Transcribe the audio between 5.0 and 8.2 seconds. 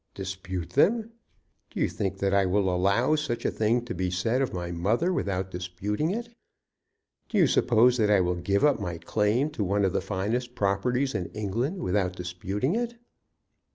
without disputing it? Do you suppose that I